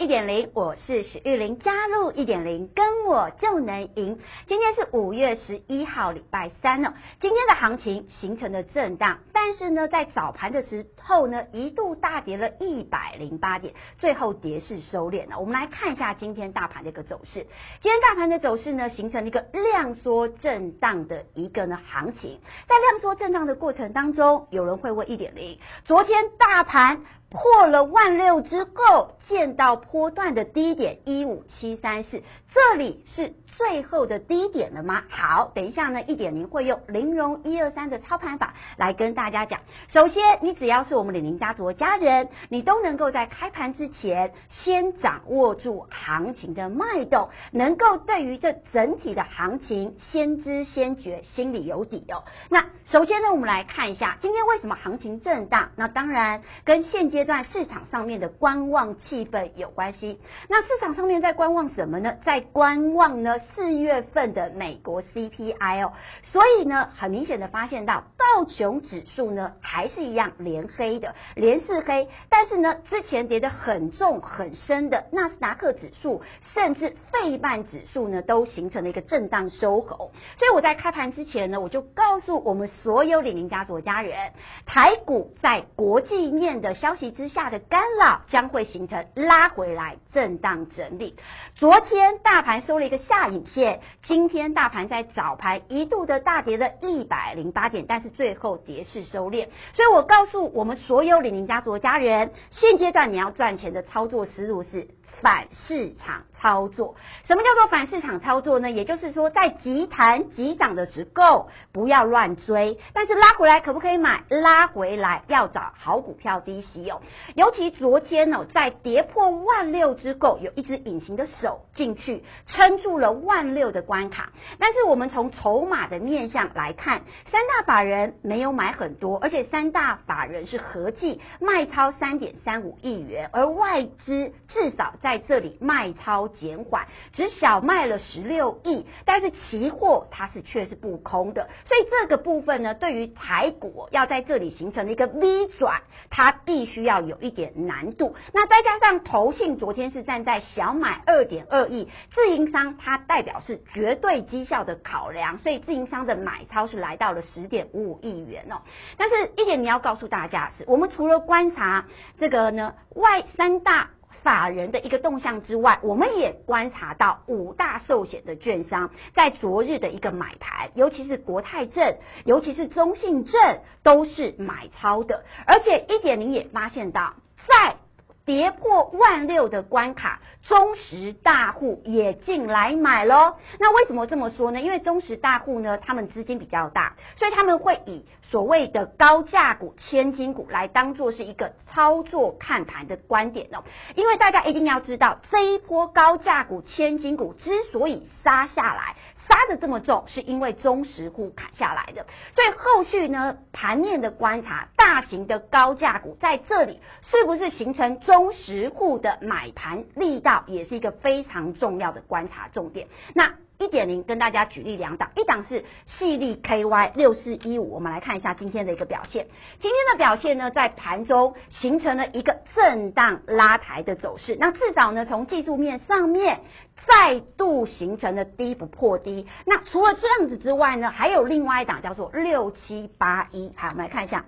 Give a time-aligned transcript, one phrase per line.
[0.00, 4.18] 一点零，我是许玉玲，加入一点零，跟我就能赢。
[4.48, 6.94] 今天是五月十一号，礼拜三了。
[7.20, 15.38] 今天的行情形成了震荡，但是呢，在早盘的时候呢，一度大跌了一百零八点，最后跌势收敛了。
[15.38, 17.46] 我们来看一下今天大盘的一个走势。
[17.82, 22.40] 今天大盘的走势呢，形成了一个量缩震荡的一个呢行情。
[22.66, 27.02] 在量缩震荡的过程当中，有人会问一点零，昨天大盘。
[27.30, 33.32] 破了万六之后，见到波段的低点一五七三四，这里是。
[33.60, 35.02] 最后的低点了吗？
[35.10, 39.60] 好，等一下呢，一点零会用零融一二三的操盘法来跟大家讲。
[39.88, 52.24] 首先，你只要是我们李宁家族的家人，你都能够在开盘之前先掌握住行情的脉动，能够对于这整体的行情先知先觉，心里有底哦。
[52.48, 55.68] 那首先呢，我们来看一下今天为什么行情震荡？
[55.76, 60.18] 那当然跟现阶段市场上面的观望气氛有关系。
[60.48, 62.14] 那市场上面在观望什么呢？
[62.24, 63.38] 在观望呢？
[63.54, 72.08] 四月份的美国 CPI 哦，所以呢，很明显的发现到道琼指数呢还是一样连黑的，连四黑。
[72.28, 76.22] 但是呢，之前跌得很重很深的纳斯达克指数，
[76.54, 80.12] 甚至费半指数呢，都形成了一个震荡收口。
[80.38, 84.32] 所以我在开盘之前呢，我就告诉我们所有李宁家族的家人，
[84.66, 91.16] 台股在国际面的消息之下的干扰，将会形成拉回来震荡整理。
[91.56, 99.48] 昨天大盘收了一个下影线，今天大盘在早盘一度的大跌了一百零八点，但是最后跌势收敛。
[99.74, 104.88] 所以我告诉我们所有李宁家族的家人，现阶段你要赚钱的操作思路是。
[105.22, 108.70] 反市场操作，什么叫做反市场操作呢？
[108.70, 114.22] 也就是说，在急弹急涨的时候不要乱追，但是拉回来可不可以买？
[114.28, 117.00] 拉回来要找好股票低吸哦。
[117.34, 124.32] 尤其昨天哦，在跌破万六之后，有一只隐形的手进去撑住了万六的关卡。
[124.58, 148.14] 但是我们从筹码的面向来看，三大法人没有买很多，而且三大法人是合计卖超三点三五亿元，而外资至少在在这里卖超减缓，只小卖了十六亿，但是期货它是却是不空的，所以这个部分呢，对于台股要在这里形成一个 V 转，它必须要有一点难度。
[148.32, 158.62] 那再加上投信昨天是站在小买二点二亿，自营商它代表是绝对绩效的考量，所以自营商的买超是来到了十点五五亿元哦。
[158.96, 161.86] 但是一点你要告诉大家是，我们除了观察
[162.20, 163.90] 这个呢，外三大。
[164.22, 175.24] 法人的一个动向之外，我们也观察到五大寿险的券商在昨日的一个买盘，尤其是国泰证，尤其是中信证，都是买超的。
[175.46, 177.14] 而且一点零也发现到，
[177.46, 177.76] 在
[178.24, 183.36] 跌破万六的关卡，中实大户也进来买喽。
[183.58, 184.60] 那为什么这么说呢？
[184.60, 193.64] 因为中实大户呢，他们资金比较大，所以他们会以所谓的高价股、千金股来当做是一个操作看盘的观点哦。
[193.96, 198.94] 因为大家一定要知道，这一波高价股、千金股之所以杀下来。
[199.30, 202.04] 杀的这么重，是因为中实户砍下来的。
[202.34, 212.88] 所以后续呢，盘面的观察，大型的高价股在这里是不是形成中实户的买盘力道，也是一个非常重要的观察重点。
[213.14, 215.64] 那一点零跟大家举例两档，一档是
[215.98, 219.28] 矽力 KY 六四一五，我们来看一下今天的一个表现。
[219.60, 224.36] 今天的表现呢，在盘中形成了一个震荡拉抬的走势。
[224.40, 226.40] 那至少呢，从技术面上面。
[226.86, 234.24] 再度形成了低不破低，那除了这样子之外呢，还有另外一档叫做六七八一，好，我们来看一下。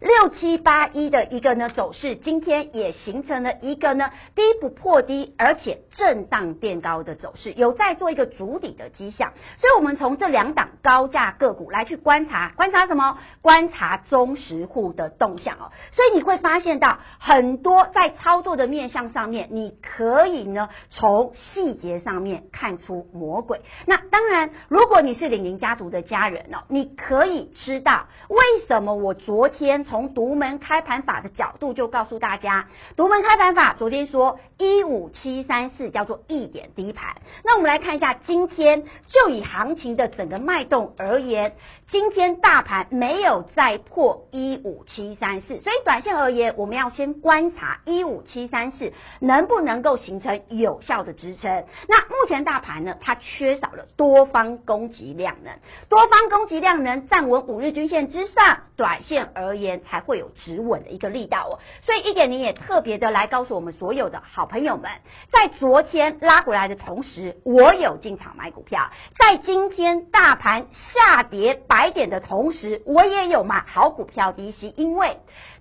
[0.00, 9.34] 六七八一的一个呢走势，今天也形成了一个呢低不破低，而且震荡变高的走势，有在做一个筑底的迹象。
[9.58, 13.18] 所以，我们从这两档高价个股来去观察，观察什么？
[13.42, 15.70] 观察中实户的动向哦。
[15.92, 23.60] 所以你会发现到很多在操作的面向上面，你可以呢从细节上面看出魔鬼。
[23.84, 29.84] 那当然，如果你是李宁家族的家人哦，你可以知道为什么我昨天。
[29.90, 37.16] 从独门开盘法的角度就告诉大家，独门开盘法昨天说一五七三四叫做一点低盘。
[37.44, 41.56] 那我们来看一下今天，就以行情的整个脉动而言，
[41.90, 51.64] 今天大盘没有再破一五七三四，所以短线而言，我们要先观察一五七三四能不能够形成有效的支撑。
[51.88, 55.52] 那目前大盘呢，它缺少了多方攻击量能，
[55.88, 61.58] 多方攻击量能站稳五日均线之上，短线而言才会有止稳的一个力道哦。
[61.82, 64.90] 所以一点零也特别的来告诉我们所有的好朋友们，
[65.32, 75.18] 在昨天拉回来的同时，我有进场买股票；在今天大盘下跌百点的同时，我也有买好股票低吸，因为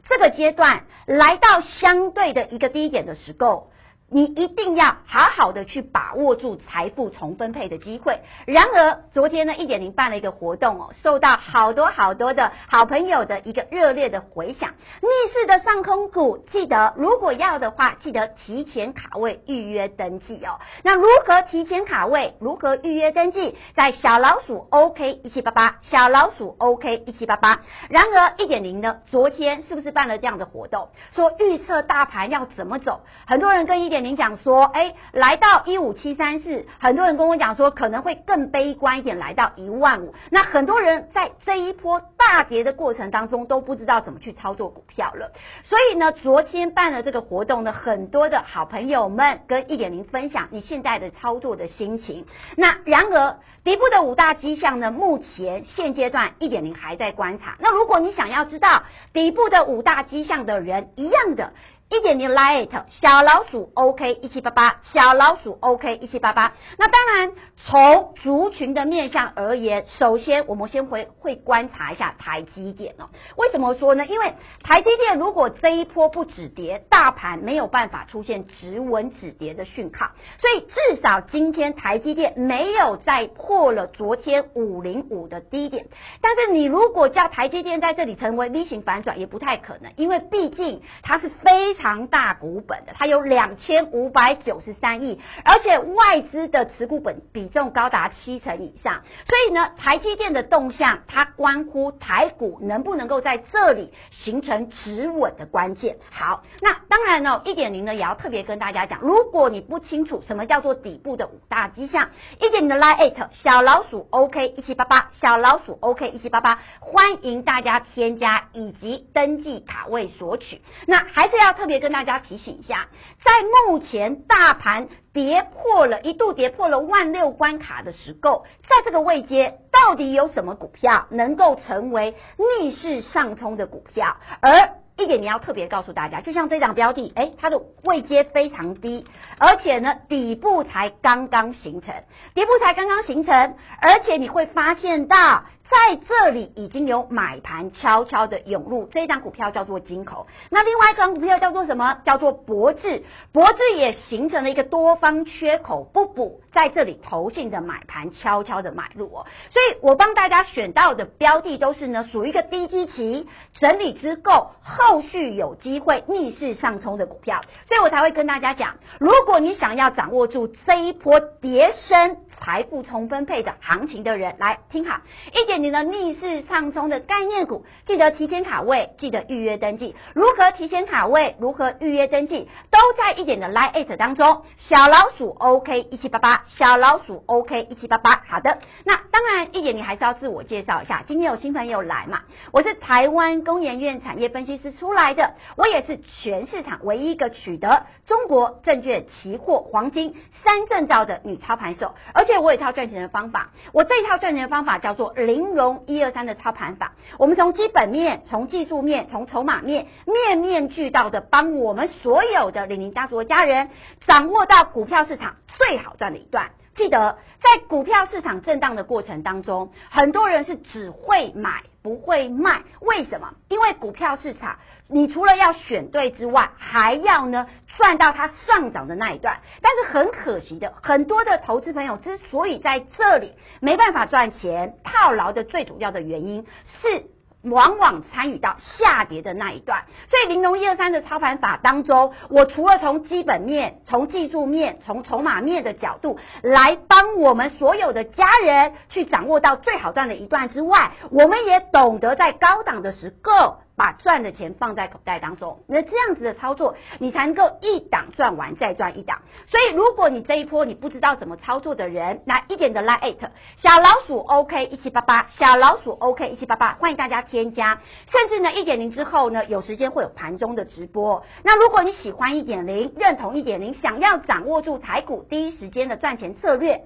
[0.07, 3.71] 这个阶段来到相对的一个低点的时候。
[4.11, 8.19] 你一定要好好的去把握住财富重分配的机会。
[8.47, 14.71] 然而，昨天呢，一点零办了一个活动哦，受到好多好多的好朋友的一个热烈的回响。
[15.01, 20.59] 逆势的上空股，记得如果要的话，记得提前卡位预约登记哦。
[20.83, 22.33] 那如何提前卡位？
[22.39, 23.55] 如何预约登记？
[23.75, 27.59] 在小老鼠 OK 一七八八，小老鼠 OK 一七八八。
[27.89, 30.89] 然而，一点零呢，昨天是不是办了这样的活动？
[31.13, 33.01] 说预测大盘要怎么走？
[33.27, 33.98] 很多人跟一点。
[34.01, 40.13] 您讲说，哎，来到一五七三四，很多人跟我讲说可能会更悲观一点，来到一万五。
[40.29, 45.31] 那很多人在这一波大跌的过程当中都不知道怎么去操作股票了。
[45.63, 52.25] 所以呢，昨天办了这个活动呢，很多的好朋友们跟一点零分享你现在的操作的心情。
[52.55, 57.57] 那然而底部的五大迹象呢，目前现阶段一点零还在观察。
[57.59, 61.53] 那如果你想要知道底部的五大迹象的人，一样的。
[61.89, 66.53] 一点零 light 小老鼠 OK 一七八八小老鼠 OK 一七八八。
[66.77, 67.31] 那当然，
[67.65, 73.09] 从族群的面向而言，首先我们先会会观察一下台积电哦。
[73.37, 74.05] 为什么说呢？
[74.05, 85.87] 因为台积电如果这一波不止跌，大盘没有办法出现止稳止跌的讯号，所以至少今天台积电没有再破了昨天五零五的低点。
[86.21, 91.78] 但是你如果叫台积电在这里成为 V 型反转，也不太可能，因为毕竟它是非。
[91.79, 105.97] 常大股本的，它有两千五百九十三亿，而且外资的持股本比重高达七成以上，所以呢，台积电的动向，它关乎台股能不能够在这里形成止稳的关键。
[106.11, 112.09] 好，那当然呢，一点零呢也要特别跟大家讲，如果你不清楚什么叫做底部的五大迹象，
[112.39, 120.61] 一点零的 Line 8小老鼠 OK 一七八八小老鼠 OK 一七八八，欢迎大家添加以及登记卡位索取。
[120.85, 121.79] 那还是要特别。
[121.79, 122.89] 跟大家提醒一下，
[123.23, 123.31] 在
[123.65, 132.15] 目前大盘跌破了一度跌破了万六关卡的时候，在这个位阶，到底有什么股票能够成为
[132.59, 134.17] 逆势上冲的股票？
[134.41, 139.05] 而一点你要特别告诉大家，就像这张标的，诶，它的位阶非常低，
[139.39, 141.95] 而且呢，底部才刚刚形成，
[142.35, 145.43] 底部才刚刚形成，而且你会发现到。
[145.69, 150.25] 在这里已经有买盘悄悄的涌入，这一档股票叫做金口。
[150.49, 151.99] 那另外一档股票叫做什么？
[152.03, 153.03] 叫做博智。
[153.31, 159.27] 博智也形成了一个多方缺口不补，在这里投信的买盘悄悄的买入哦。
[159.51, 163.27] 所以我帮大家选到的标的都是呢，属于一个低基期
[163.59, 164.51] 整理之后，
[164.89, 167.41] 后续有机会逆势上冲的股票。
[167.67, 172.17] 所以我才会跟大家讲，如果你想要掌握住这一波跌升。
[172.39, 175.01] 财富重分配的行情的人来听好，
[175.33, 179.93] 一点零的逆势上冲的概念股，记得提前卡位，记得预约登记。
[180.13, 181.35] 如何提前卡位？
[181.39, 182.47] 如何预约登记？
[182.71, 184.45] 都在一点的 Line@ 当中。
[184.55, 188.23] 小老鼠 OK 一七八八，小老鼠 OK 一七八八。
[188.29, 191.03] 好的，那当然一点零还是要自我介绍一下。
[191.05, 192.21] 今天有新朋友来嘛？
[192.53, 202.28] 我是台湾工研院产业分析师出来的，我也是全市场唯一一个取得中国证券期货黄金三证照的女操盘手，而。
[202.28, 206.93] 而且我有一套赚钱的方法，我这一套赚钱的方法叫做零融一二三的操盘法。
[207.17, 213.69] 我们从基本面、从技术面、从筹码面，面面俱到的帮我们所有的李宁家族的家人
[214.05, 216.51] 掌握到股票市场最好赚的一段。
[216.75, 223.33] 记得在股票市场震荡的过程当中，很多人是只会买不会卖，为什么？
[223.49, 227.47] 因为股票市场，你除了要选对之外，还要呢。
[227.77, 236.45] 赚到它上涨的那一段，但是很可惜的，很多的投资朋友之所以在这里没办法赚钱，套牢的最主要的原因
[236.81, 237.05] 是
[237.43, 239.83] 往往参与到下跌的那一段。
[240.09, 253.59] 所以玲珑一二三的操盘法当中，我除了从基本面、从技术面、从筹码面的角度来帮我们所有的家人去掌握到最好段的一段之外，我们也懂得在高档的时候。
[253.79, 255.63] 把赚的钱放在口袋当中。
[255.67, 259.21] 那这样子的操作，你才能够一档赚完再赚一档。
[259.47, 267.79] 所以，如果你这一波你不知道怎么操作的人，来一点的 Line@ it 小老鼠 OK 一七八八，小老鼠 OK 一七八八，欢迎大家添加。
[268.11, 271.23] 甚至呢，一点零之后呢，有时间会有盘中的直播。
[271.43, 276.81] 那如果你喜欢一点零，认同一点零，想要掌握住台股第一时间的赚钱策略。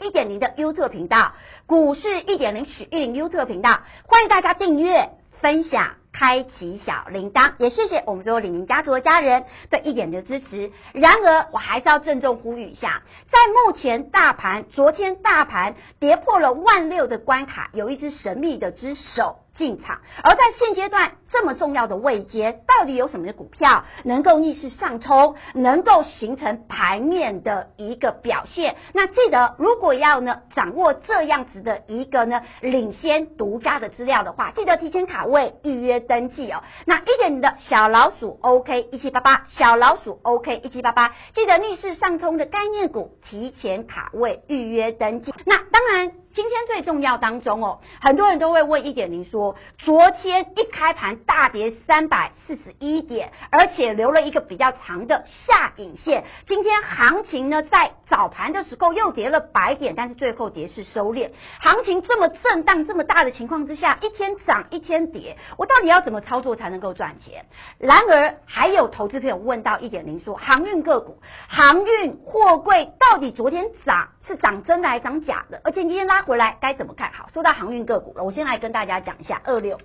[0.00, 1.32] 一点零的 YouTube 频道，
[1.66, 10.70] 股市一点零许玉玲 YouTube 频道，欢迎大家订阅、分享、开启小铃铛，也谢谢我们所有李宁家族的家人对一点的支持。
[10.92, 13.02] 然而，我还是要郑重呼吁一下，
[13.32, 19.43] 在目前大盘，昨天大盘跌破了万六的关卡，有一只神秘的之手。
[19.56, 28.76] 进场，而在现阶段这么重要的位阶，到底有什么的股票能够逆势上冲，能够形成盘面的一个表现？
[28.92, 36.62] 那记得，如果要呢掌握这样子的一个呢领先独家的资料的话，记得提前卡位预约登记哦。
[36.84, 45.32] 那一点零的小老鼠 OK 一七八八，小老鼠 OK 一七八八，记得逆势上冲的概念股提前卡位预约登记。
[45.46, 46.23] 那当然。
[46.34, 56.24] 今天最重要当中哦，很多人都会问一点零说，昨天一开盘大跌三百四十一点，而且留了一个比较长的下影线。
[56.48, 61.30] 今天行情呢，在早盘的时候又跌了百点，但是最后跌势收敛。
[61.60, 67.46] 行情这么震荡这么大的情况之下，一天涨一天跌，我到底要怎么操作才能够赚钱？
[67.78, 74.08] 然而还有投资朋友问到一点零说，航运个股、航运货柜到底昨天涨？
[74.26, 75.60] 是涨真的还是涨假的？
[75.64, 77.28] 而且今天拉回来该怎么看好？
[77.32, 79.78] 说到航运个股了，我先来跟大家讲一下二六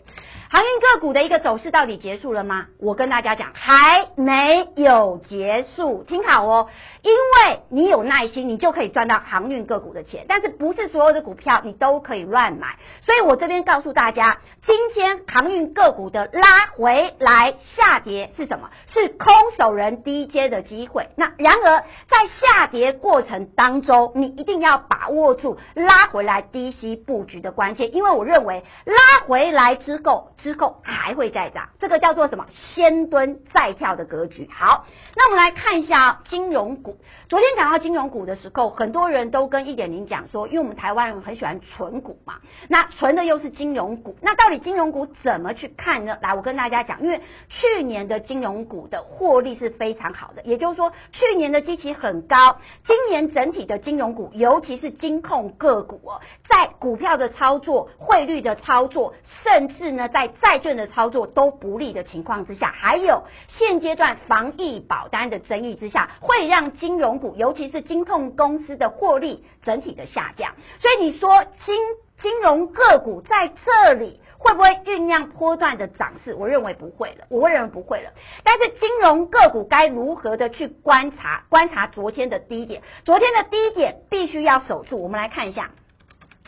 [0.51, 2.65] 航运个股的一个走势到底结束了吗？
[2.79, 6.69] 我跟大家讲还没有结束，听好哦，
[7.03, 18.69] 因为你有耐心，你就可以赚到航运个股的钱，但是不是所有的股票你都可以乱买，所以我这边告诉大家，今天航运个股的拉回来下跌是什么？
[18.87, 21.09] 是空手人低阶的机会。
[21.15, 32.45] 那然而在下跌过程当中，你一定要把握住拉回来来低吸布局的关键，因为我认为拉回来之后，之后还会再涨，这个叫做什么？
[32.51, 34.47] 先蹲再跳的格局。
[34.51, 36.97] 好，那我们来看一下金融股。
[37.27, 42.35] 昨天讲到金融股的时候，很多人都跟一点零讲说，因为我们台湾人很喜欢存股嘛，
[42.67, 46.17] 那存的又是金融股，那到底金融股怎么去看呢？
[46.21, 54.29] 来，我跟大家讲，因为去年的金融股的获利是非常好的，也就是说去年的基期很高，今年整体的金融股。
[54.33, 55.99] 尤其是金控个股
[56.47, 70.53] 在股票的操作、汇率的操作，甚至呢在债券的操作都不利的情况之下，还有现阶段防疫保单的争议之下，会让金融股，尤其是金控公司的获利整体的下降。
[70.79, 71.75] 所以你说金
[72.21, 74.19] 金融个股在这里。
[74.41, 76.33] 会不会酝酿波段的涨势？
[76.33, 78.11] 我认为不会了，我认为不会了。
[78.45, 81.43] 但是金融个股该如何的去观察？
[81.49, 85.03] 观察昨天的低点，昨天的低点必须要守住。
[85.03, 85.71] 我们来看一下，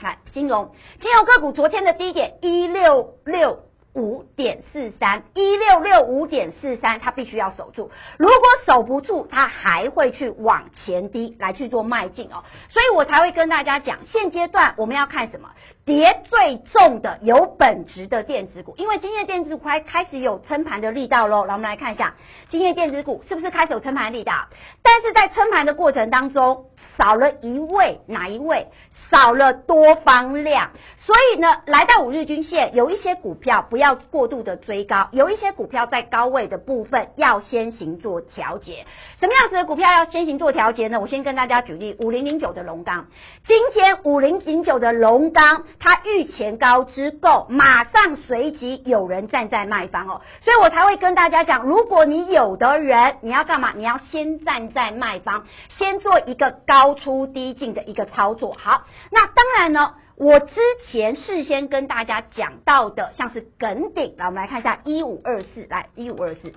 [0.02, 3.60] 看金融金融个股昨天的低点一六六。
[3.94, 7.92] 五点四三一六六五点四三，它必须要守住。
[8.18, 12.46] 如果守不住，它还会去往前低来去做迈进哦。
[12.70, 15.50] 所以我才会跟大家讲，现阶段我们要看什么？
[15.84, 21.44] 跌最重的有本质的电子股，因为今天电子股开开始有撑盘的力道喽。
[21.44, 22.16] 来，我们来看一下，
[22.48, 24.48] 今天电子股是不是开始有撑盘力道？
[24.82, 26.68] 但是在撑盘的过程当中，
[26.98, 28.68] 少了一位，哪一位？
[29.12, 38.86] 少了多方量，所以呢，来到五日均线，有一些股票不要过度的追高，有一些股票在高位的部分要先行做调节。
[39.20, 41.02] 什么样子的股票要先行做调节呢？
[41.02, 43.08] 我先跟大家举例，五零零九的龙钢，
[43.46, 53.74] 今天五零零九的龙钢，它遇前高之后，马上随即有人站在卖方哦，所以我才会跟大家讲，如果你有的人，你要干嘛？
[53.76, 55.44] 你要先站在卖方，
[55.78, 58.56] 先做一个高出低进的一个操作。
[58.58, 58.84] 好。
[59.10, 66.54] 那当然呢，我之前事先跟大家讲到的，像是耿鼎，来我们来看一下一五二四，来一五二四，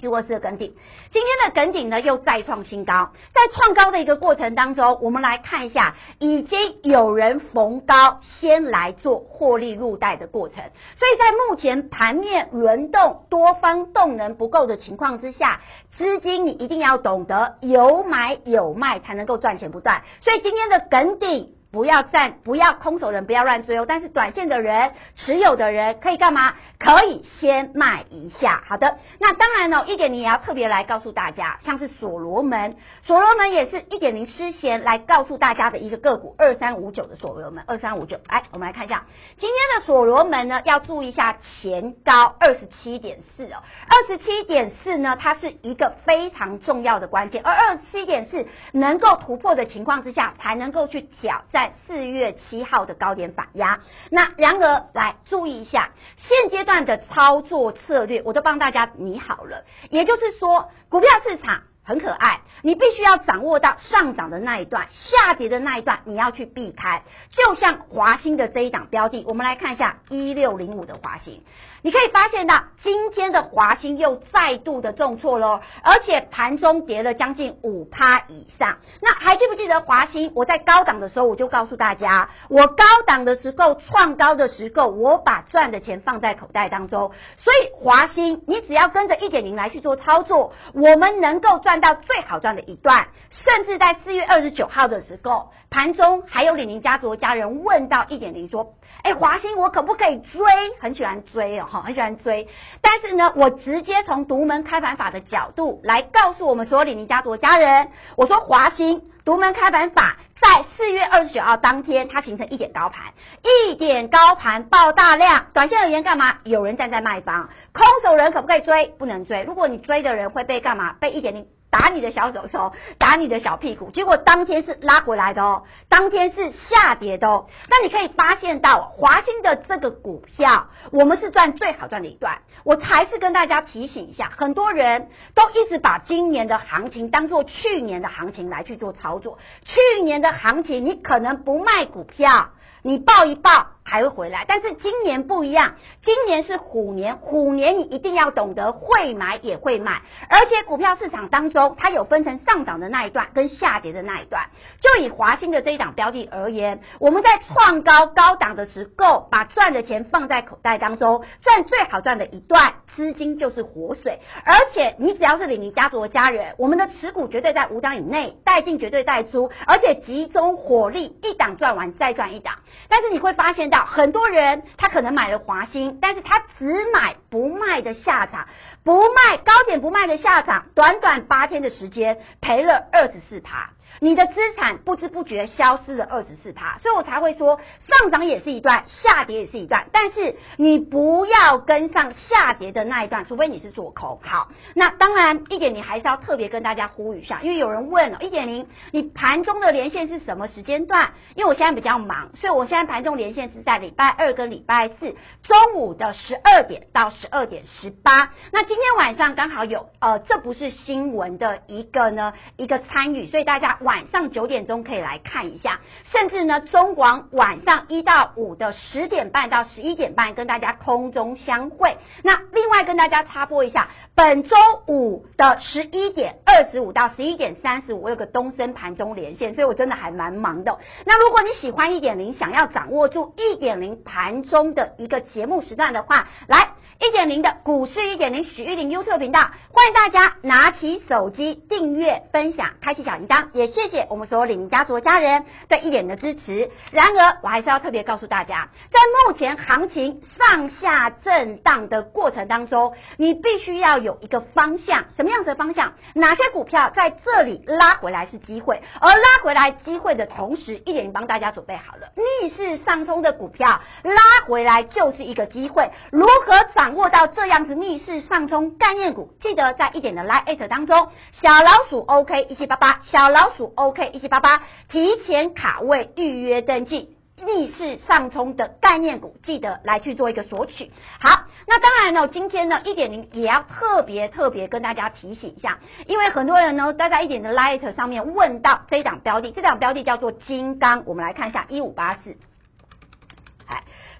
[0.00, 0.74] 一五二四的耿鼎，
[1.12, 10.56] 今天的耿鼎呢又再创新高，在创高的一个过程当中，我们来看一下，已经有人逢高先来做获利入袋的过程，
[10.96, 15.60] 所以在目前盘面轮动、多方动能不够的情况之下。
[15.98, 23.86] 资金你一定要懂得有买有卖才能够赚钱不断，所以今天的耿鼎不要站，不要空手人，不要乱追哦。
[23.88, 26.54] 但是短线的人持有的人可以干嘛？
[26.78, 28.62] 可以先卖一下。
[28.66, 38.18] 好的，那当然呢，一点零也要特别来告诉大家，像是所罗门，所罗门也是一点零之前来告诉大家的一个个股，二三五九的所罗门，二三五九。
[38.28, 39.06] 来，我们来看一下
[39.38, 53.78] 今天的所罗门呢，要注意一下前高二十七点四哦，二十七点四呢，它是一个非常重要的关键，而二十七点四能够突破的情况之下，才能够去挑战在四月七号的高点反压。
[54.10, 59.64] 那然而，来注意一下现阶段的操作策略，我都帮大家拟好了。
[59.88, 61.62] 也就是说，股票市场。
[61.84, 67.02] 很可爱，你必须要掌握到上涨的那一段，下跌的那一段你要去避开。
[67.32, 71.42] 就像华兴的这一档标的，我们来看一下一六零五的华兴。
[71.82, 78.78] 你可以发现到今天的华兴又再度的重挫喽，而且盘中跌了将近五趴以上。
[79.00, 80.30] 那还记不记得华兴？
[80.36, 87.10] 我在高档的时候我就告诉大家，我高档的时候创高的时候，我把赚的钱放在口袋当中。
[87.42, 93.08] 所以华兴，你只要跟着一点零来去做操作，我们能够赚到最好赚的一段。
[93.30, 98.74] 甚至在四月二十九号的时候，盘中还有李宁家族家人问到一点零说。
[99.02, 100.40] 哎，华兴，我可不可以追？
[100.80, 102.48] 很喜欢追哦，很喜欢追。
[102.80, 116.38] 但是呢，我直接从独门开盘法的角度来告诉我们所有李宁家族的家人，我说华兴独门开盘法在四月二十九号当天，它形成一点高盘，一点高盘爆大量，短线而言干嘛？
[116.44, 118.86] 有人站在卖方，空手人可不可以追？
[118.98, 119.42] 不能追。
[119.42, 120.94] 如果你追的人会被干嘛？
[121.00, 121.46] 被一点零。
[121.72, 127.46] 打你的小手手，打你的小屁股，结果当天是拉回来的哦，当天是下跌的哦。
[127.70, 132.42] 那你可以发现到华兴的这个股票，我们是赚最好赚的一段。
[132.64, 139.38] 我还是跟大家提醒一下，很多人都一直把今年的行情当做去年的行情来去做操作。
[139.64, 142.50] 去年的行情，你可能不卖股票，
[142.82, 143.68] 你抱一抱。
[143.84, 145.74] 还会回来，但是今年不一样，
[146.04, 154.44] 今年是虎年，虎年你一定要懂得会买也会卖，而且股票市场当中，它有分成上涨的那一段跟下跌的那一段。
[154.80, 164.20] 就以华兴的这一档标的而言，我们在创高高档的时候，把赚的钱放在口袋当中，赚最好赚的一段，资金就是活水。
[164.44, 172.54] 而且你只要是李宁家族的家人，我们的持股绝对在五档以内，带进绝对带出，而且集中火力，一档赚完再赚一档。
[172.88, 173.71] 但是你会发现。
[173.80, 178.46] 很多人他可能买了华鑫，但是他只买不卖的下场，
[178.84, 183.70] 不卖高点不卖的下场，短短八天的时间赔了二十四趴。
[184.02, 194.18] 你的资产不知不觉消失了二十四趴，所以我才会说上涨也是一段，下跌也是一段，但是你不要跟上下跌的那一段，除非你是做空。
[194.24, 201.12] 好，那当然一点零还是要特别跟大家呼吁一下，因为有人问了，一点零你盘中的连线是什么时间段？
[201.36, 208.32] 因为我现在比较忙，所以我现在盘中连线是在礼拜二跟礼拜四中午的十二点到十二点十八。
[208.50, 213.91] 那今天晚上刚好有呃，这不是新闻的一个呢一个参与，所以大家晚。
[213.92, 221.98] 晚上九点钟可以来看一下，甚至呢，中广晚上一到五的十点半到十一点半跟大家空中相会。
[222.24, 224.56] 那另外跟大家插播一下，本周
[224.88, 230.78] 五的十一点二十五到十一点三十五，我有个东升盘中连线，所以我真的还蛮忙的。
[231.04, 236.71] 那如果你喜欢一点零，想要掌握住一点零盘中的一个节目时段的话，来。
[237.00, 239.40] 一点零的股市一点零许玉玲 YouTube 频道，
[239.72, 246.70] 欢迎大家拿起手机订阅、分享、开启小铃铛，也谢谢我们所有李宁家族的家人对一点的支持。
[246.90, 255.94] 然而，我还是要特别告诉大家，在目前行情上下震荡的过程当中，你必须要有一个方向，什么样子的方向？
[256.14, 266.96] 哪些股票在这里拉回来是机会，而拉回来机会的同时，一点零帮大家准备好了逆势上冲的股票，拉回来就是一个机会，如何找掌？
[266.96, 277.16] 握到这样子逆势上冲概念股，记得在一点的 Line@ 当中，小老鼠 OK 一七八八，小老鼠 OK 一七八八，提前卡位预约登记，
[277.46, 280.90] 逆势上冲的概念股，记得来去做一个索取。
[281.20, 292.36] 好，那当然呢，今天呢一点零也要特别特别跟大家提醒一下，因为很多人呢都在一点的 Line@ 上面问到这档标的，这档标的叫做金刚，我们来看一下一五八四，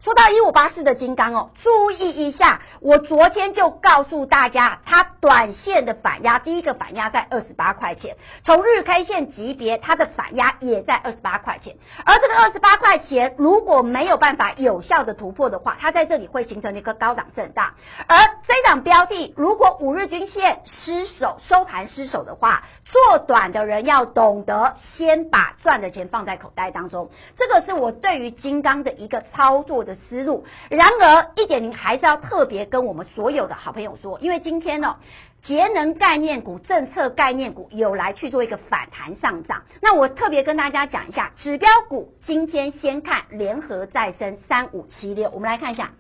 [0.05, 17.75] 说到一五八四的金刚哦，注意一下，我昨天就告诉大家，它短线的反压，第一个反压在二十八块钱，从日 K 线级别，它的反压也在二十八块钱，而这个二十八块钱如果没有办法有效的突破的话，它在这里会形成一个高档震荡，
[18.09, 22.65] 而这档标的如果五日均线失守，收盘失守的话。
[22.93, 30.45] 做短的人要懂得先把赚的钱放在口袋当中，这个是我对于金刚的一个操作的思路。
[30.69, 34.97] 然而，一点零还是要特别跟我们所有的好朋友说，因为今天呢，
[35.43, 39.63] 节能概念股、政策概念股有来去做一个反弹上涨。
[39.81, 45.93] 那我特别跟大家讲一下，指标股今天先看联合再生三五七六，我们来看一下。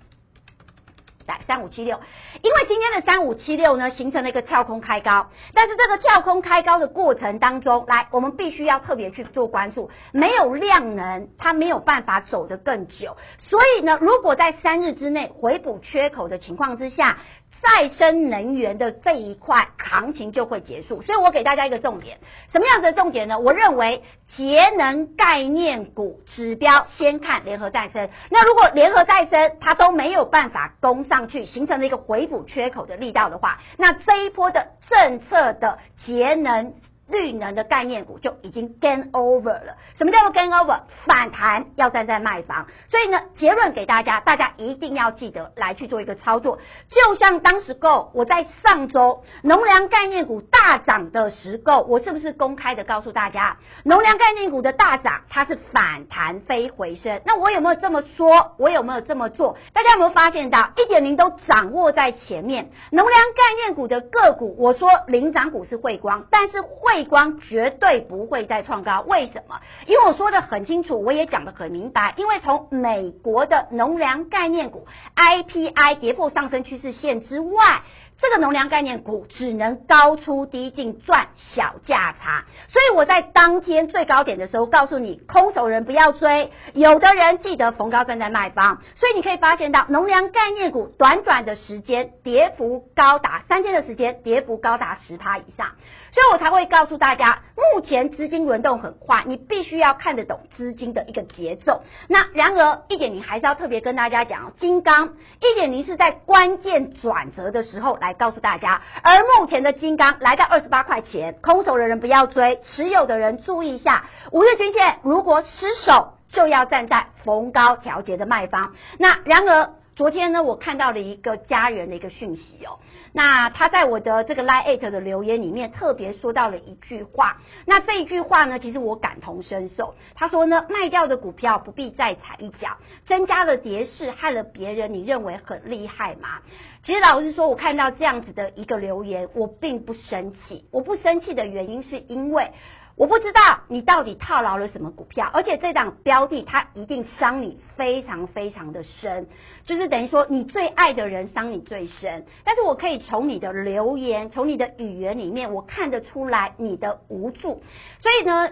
[1.46, 2.00] 三五七六，
[2.42, 17.18] 因为今天的三五七六呢，形成了一个跳空开高，但是这个跳空开高的过程当中，来我们必须要特别去做关注，没有量能，它没有办法走得更久，所以呢，如果在三日之内回补缺口的情况之下。
[17.62, 22.18] 再生能源的这一块行情就会结束，所以我给大家一个重点，
[22.52, 23.38] 什么样子的重点呢？
[23.38, 24.02] 我认为
[24.36, 36.74] 节能概念股指标先看联合再生，那如果联合再生它都没有办法攻上去，形成了一个回补缺口的力道的话，那这一波的政策的节能。
[37.12, 39.76] 绿能的概念股就已经 gain over 了。
[39.98, 40.80] 什么叫做 gain over？
[41.04, 42.66] 反弹要站在卖方。
[42.90, 46.58] 所以呢，结论给大家，大家一定要记得来去做一个操作。
[46.88, 57.20] 就像当时购，我在上周农粮概念股大涨的时候，我是不是公开的告诉大家，农粮概念股的大涨它是反弹非回升？
[57.26, 58.54] 那我有没有这么说？
[58.58, 59.58] 我有没有这么做？
[59.74, 62.70] 大家有没有发现到一点零都掌握在前面？
[62.90, 67.01] 农粮概念股的个股，我说领涨股是汇光，但是汇。
[67.04, 69.60] 光绝对不会再创高，为什么？
[69.86, 72.14] 因为我说的很清楚，我也讲得很明白。
[72.16, 74.86] 因为从美国的农粮概念股
[75.16, 77.82] IPI 跌破上升趋势线之外。
[78.22, 95.66] 这个农粮概念股只能高出低进赚小价差，所以我在当天最高点的时候告诉你，空手人不要追，有的人记得逢高站在卖方，所以你可以发现到农粮概念股短短的时间跌幅高达三天的时间跌幅高达十趴以上，
[96.12, 101.82] 所以我才会告诉大家，目前资金轮动很快，你必须要看得懂资金的一个节奏。
[102.06, 108.11] 那然而一点零还是要特别跟大家讲，金刚一点零是在关键转折的时候来。
[108.14, 118.72] 告诉大家，而目前的金刚来到二十八块钱，空手的人不要追，持有的人注意一下，五日均线如果失守，就要站在逢高调节的卖方。
[118.98, 119.70] 那然而。
[119.94, 122.80] 昨天呢，我看到了一个家人的一个讯息哦。
[123.12, 127.36] 那他在我的这个 LINE@ 的留言里面特别说到了一句话。
[127.66, 129.94] 那这一句话呢，其实我感同身受。
[130.14, 136.40] 他说呢，卖掉的股票不必再踩一脚，增加了跌势，害了别人，你认为很厉害吗？
[136.82, 140.64] 其实老实说，我看到这样子的一个留言，我并不生气。
[140.70, 142.50] 我不生气的原因是因为。
[142.96, 149.26] 我不知道你到底套牢了什么股票，而且这档标的它一定伤你非常非常的深，
[149.64, 152.26] 就是等于说你最爱的人伤你最深。
[152.44, 157.62] 但是我可以从你的留言、从你的语言里面，我看得出来你的无助。
[158.00, 158.50] 所以呢，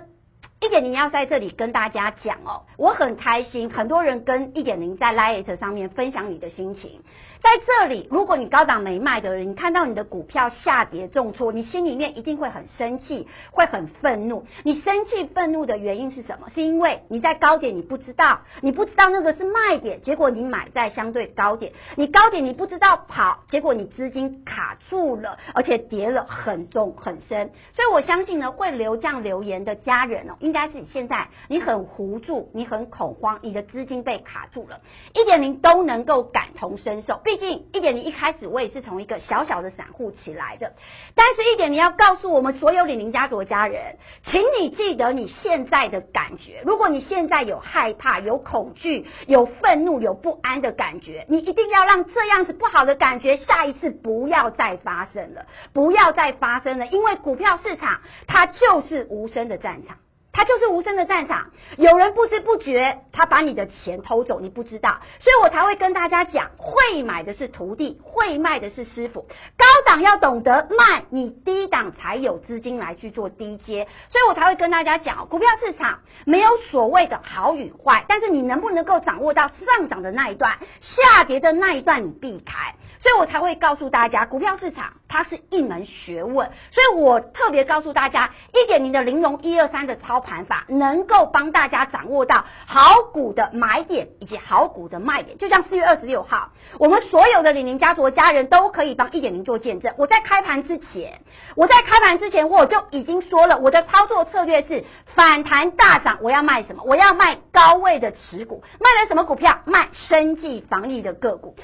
[0.60, 7.00] 一点零要在这里跟大家讲哦，我很开心，很多人跟一点零在 LINE 上面分享你的心情。
[7.42, 14.44] 在这里，如果你高档没卖的人，你看到你的股票下跌重挫，你心里面一定会很生气，会很愤怒。
[14.62, 16.48] 你生气愤怒的原因是什么？
[16.54, 27.50] 是因为你在高点你不知道，你不知道那个是卖点，结果你买在相对高点，你高点你不知道跑，结果你资金卡住了，而且跌了很重很深。
[27.74, 34.80] 所以我相信呢，会留这样留言的家人哦，应该是现在你很无助，你很恐慌，你的资金被卡住了，
[35.14, 37.20] 一点零都能够感同身受。
[37.22, 40.72] 毕竟一点零一开始我也是从一个小小的散户起来的，
[41.14, 46.62] 但是一点零要告诉我们所有李宁家族的家人，请你记得你现在的感觉。
[46.66, 59.98] 如果你现在有害怕、有恐惧、有愤怒、有不安的感觉，你一定要让这样子不好的感觉下一次不要再发生了，不要再发生了，因为股票市场它就是无声的战场。
[60.40, 69.28] 它就是无声的战场，有人不知不觉他把你的钱偷走，你不知道，所以我才会跟大家讲，会买的是徒弟，会卖的是师傅。
[69.58, 82.69] 高档要懂得卖，你低档才有资金来去做低阶，所以我才会跟大家讲，股票市场没有所谓的好与坏，但是你能不能够掌握到上涨的那一段，下跌的那一段你避开。
[83.10, 86.48] 所以我才会告诉大家，股票市场它是一门学问。
[86.70, 95.36] 所以我特别告诉大家，一点零的玲珑一二三的操盘法，能够帮大家掌握到好股的买点以及好股的卖点。
[95.38, 99.92] 就像四月二十六号，我们所有的李宁家族的家人都可以帮一点零做见证。
[99.98, 101.22] 我在开盘之前，
[101.56, 104.84] 我在开盘之前我就已经说了，我的操作策略是
[105.16, 106.84] 反弹大涨，我要卖什么？
[106.86, 109.58] 我要卖高位的持股，卖了什么股票？
[109.64, 111.56] 卖生技防疫的个股。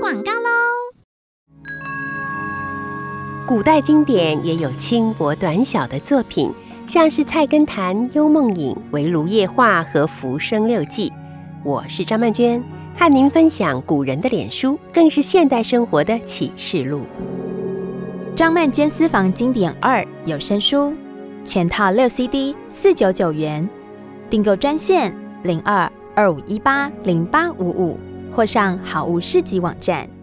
[0.00, 0.50] 广告喽！
[3.46, 6.52] 古代经典也有轻薄短小的作品，
[6.86, 11.10] 像是《菜根谭》《幽梦影》《围炉夜话》和《浮生六记》。
[11.62, 12.62] 我是张曼娟，
[12.96, 17.02] 和您分享古人的脸书，更是现代生活的启示录。
[18.36, 20.92] 张曼娟私房经典二有声书，
[21.44, 23.68] 全套六 CD，四九九元，
[24.28, 27.98] 订购专线零二二五一八零八五五，
[28.34, 30.13] 或上好物市集网站。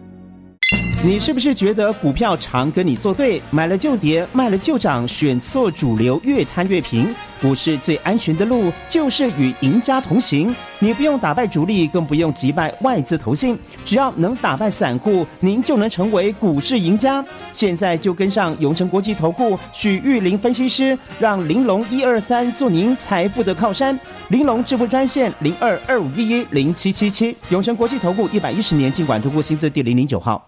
[1.03, 7.11] 你是不是觉得股票常跟你作对，买了就跌，卖了就涨，选错主流，越贪越平？
[7.41, 10.55] 股市最安全的路就是与赢家同行。
[10.77, 17.25] 你不用打败主力，更不用击败外资投信，只要能打败散户，您就能成为股市赢家。
[17.51, 23.99] 现在就跟上永诚国际投顾许玉林分析师，让玲珑一二三做您财富的靠山。
[24.27, 27.35] 玲珑致富专线零二二五一一零七七七。
[27.49, 30.47] 永诚国际投顾一百一十年金管投顾新字第零零九号。